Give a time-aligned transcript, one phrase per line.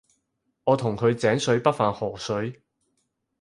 [0.63, 2.63] 我同佢井水不犯河水